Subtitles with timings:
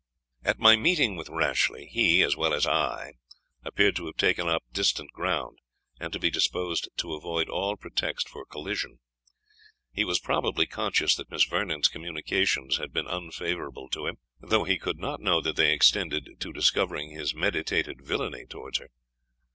[0.43, 3.13] At my meeting with Rashleigh, he, as well as I,
[3.63, 5.59] appeared to have taken up distant ground,
[5.99, 8.97] and to be disposed to avoid all pretext for collision.
[9.91, 14.79] He was probably conscious that Miss Vernon's communications had been unfavourable to him, though he
[14.79, 18.89] could not know that they extended to discovering his meditated villany towards her.